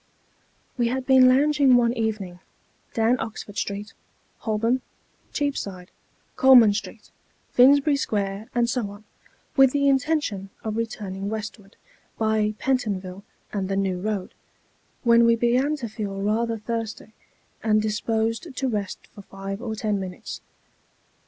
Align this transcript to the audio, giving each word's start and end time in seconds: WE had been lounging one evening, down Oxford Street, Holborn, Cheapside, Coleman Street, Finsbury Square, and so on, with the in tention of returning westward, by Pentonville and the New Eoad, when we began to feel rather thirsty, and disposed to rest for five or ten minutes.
WE 0.79 0.87
had 0.87 1.05
been 1.05 1.29
lounging 1.29 1.75
one 1.75 1.93
evening, 1.93 2.39
down 2.95 3.19
Oxford 3.19 3.55
Street, 3.55 3.93
Holborn, 4.39 4.81
Cheapside, 5.31 5.91
Coleman 6.35 6.73
Street, 6.73 7.11
Finsbury 7.51 7.95
Square, 7.95 8.49
and 8.55 8.67
so 8.67 8.89
on, 8.89 9.03
with 9.55 9.73
the 9.73 9.87
in 9.87 9.99
tention 9.99 10.49
of 10.63 10.75
returning 10.75 11.29
westward, 11.29 11.77
by 12.17 12.55
Pentonville 12.57 13.23
and 13.53 13.69
the 13.69 13.77
New 13.77 14.01
Eoad, 14.01 14.31
when 15.03 15.23
we 15.23 15.35
began 15.35 15.75
to 15.75 15.87
feel 15.87 16.19
rather 16.19 16.57
thirsty, 16.57 17.13
and 17.61 17.79
disposed 17.79 18.55
to 18.55 18.67
rest 18.67 19.05
for 19.13 19.21
five 19.21 19.61
or 19.61 19.75
ten 19.75 19.99
minutes. 19.99 20.41